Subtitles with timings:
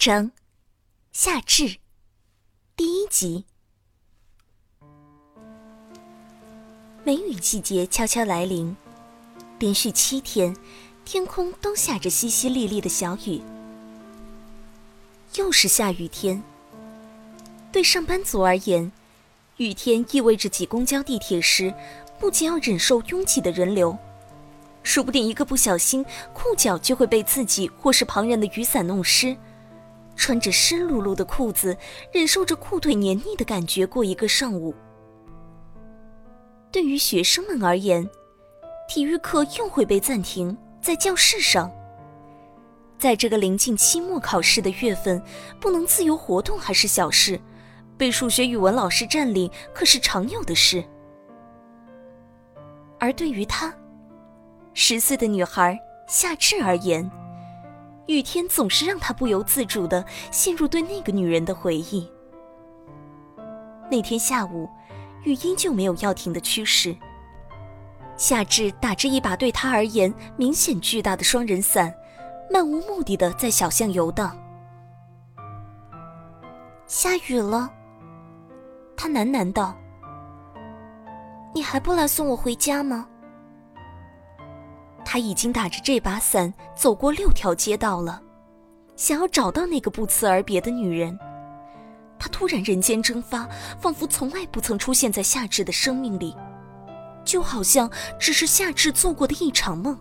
[0.00, 0.30] 章，
[1.12, 1.76] 夏至，
[2.74, 3.44] 第一集。
[7.04, 8.74] 梅雨季节悄悄来临，
[9.58, 10.56] 连续七天，
[11.04, 13.42] 天空都下着淅淅沥沥的小雨。
[15.34, 16.42] 又是下雨天。
[17.70, 18.90] 对上班族而言，
[19.58, 21.74] 雨天意味着挤公交、地铁时，
[22.18, 23.98] 不仅要忍受拥挤的人流，
[24.82, 29.36] 说不定一个不小心，裤脚就会被自己或是旁人的雨伞弄湿。
[30.20, 31.74] 穿着湿漉漉的裤子，
[32.12, 34.74] 忍受着裤腿黏腻的感觉过一个上午。
[36.70, 38.06] 对于学生们而言，
[38.86, 41.72] 体育课又会被暂停在教室上。
[42.98, 45.20] 在这个临近期末考试的月份，
[45.58, 47.40] 不能自由活动还是小事，
[47.96, 50.84] 被数学、语文老师占领可是常有的事。
[52.98, 53.74] 而对于她，
[54.74, 57.10] 十岁的女孩夏至而言，
[58.10, 62.10] 雨天总是让他不由自主的陷入对那个女人的回忆。
[63.88, 64.68] 那天下午，
[65.22, 66.96] 雨依旧没有要停的趋势。
[68.16, 71.94] 夏至打着一把对他而言明显巨大的双人伞，
[72.50, 74.36] 漫无目的的在小巷游荡。
[76.88, 77.70] 下雨了，
[78.96, 79.72] 他喃喃道
[81.54, 83.06] ：“你还不来送我回家吗？”
[85.12, 88.22] 他已经打着这把伞走过六条街道了，
[88.94, 91.18] 想要找到那个不辞而别的女人。
[92.16, 93.48] 他突然人间蒸发，
[93.80, 96.36] 仿佛从来不曾出现在夏至的生命里，
[97.24, 100.00] 就好像只是夏至做过的一场梦，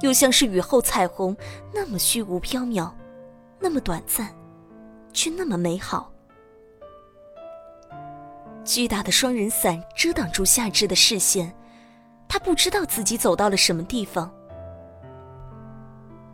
[0.00, 1.36] 又像是雨后彩虹，
[1.72, 2.90] 那么虚无缥缈，
[3.60, 4.34] 那么短暂，
[5.12, 6.10] 却那么美好。
[8.64, 11.54] 巨大的双人伞遮挡住夏至的视线。
[12.34, 14.28] 他不知道自己走到了什么地方。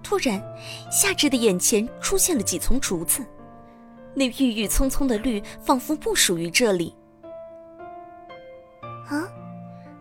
[0.03, 0.43] 突然，
[0.91, 3.23] 夏至的眼前出现了几丛竹子，
[4.15, 6.97] 那郁郁葱葱的绿仿佛不属于这里。
[9.11, 9.29] 啊，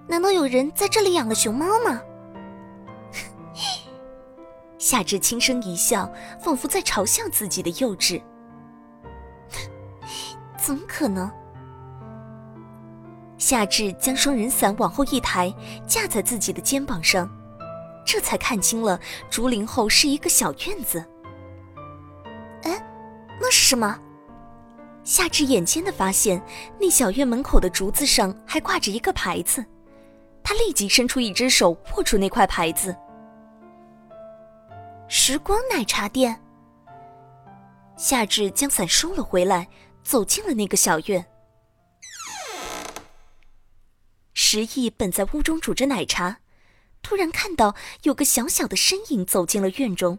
[0.07, 2.01] 难道有人在这里养了熊猫吗？
[4.79, 6.09] 夏至轻声一笑，
[6.39, 8.21] 仿佛在嘲笑自己的幼稚。
[10.55, 11.29] 怎么可能？
[13.49, 15.51] 夏至将双人伞往后一抬，
[15.87, 17.27] 架在自己的肩膀上，
[18.05, 21.03] 这才看清了竹林后是一个小院子。
[22.61, 22.79] 哎，
[23.41, 23.99] 那是什么？
[25.03, 26.39] 夏至眼尖的发现，
[26.79, 29.65] 那小院门口的竹子上还挂着一个牌子，
[30.43, 32.95] 他立即伸出一只手握住那块牌子。
[35.07, 36.39] 时光奶茶店。
[37.97, 39.67] 夏至将伞收了回来，
[40.03, 41.25] 走进了那个小院。
[44.51, 46.37] 石毅本在屋中煮着奶茶，
[47.03, 50.17] 突然看到有个小小的身影走进了院中，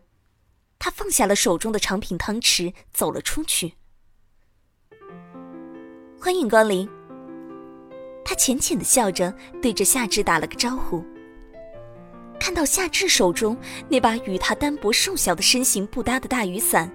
[0.78, 3.74] 他放下了手中的长柄汤匙，走了出去。
[6.20, 6.88] 欢迎光临。
[8.24, 11.04] 他浅浅的笑着，对着夏至打了个招呼。
[12.38, 13.58] 看到夏至手中
[13.88, 16.88] 那把与他单薄瘦小的身形不搭的大雨伞，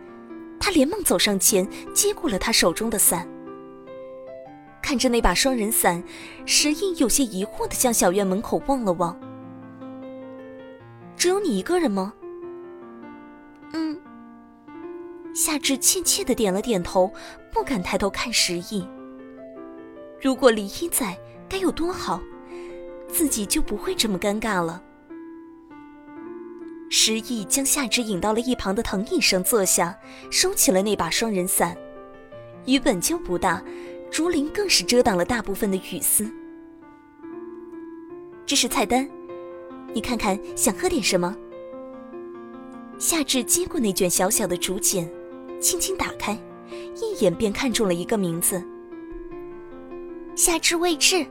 [0.57, 3.29] 他连忙走上前接过了他手中的伞。
[4.85, 6.03] 看着那把双人伞，
[6.45, 9.19] 石印有些疑惑的向小院门口望了望。
[11.17, 12.13] 只有你一个人吗？
[13.73, 13.99] 嗯。
[15.33, 17.11] 夏至怯怯的点了点头，
[17.51, 18.87] 不敢抬头看石印。
[20.21, 21.17] 如果离一在，
[21.49, 22.21] 该有多好，
[23.07, 24.83] 自己就不会这么尴尬了。
[26.91, 29.97] 石毅将夏至引到了一旁的藤椅上坐下，
[30.29, 31.75] 收起了那把双人伞。
[32.67, 33.63] 雨本就不大。
[34.11, 36.29] 竹林更是遮挡了大部分的雨丝。
[38.45, 39.09] 这是菜单，
[39.93, 41.35] 你看看想喝点什么？
[42.97, 45.11] 夏至接过那卷小小的竹简，
[45.59, 46.37] 轻轻打开，
[47.01, 48.63] 一眼便看中了一个名字：
[50.35, 51.25] 夏至未至。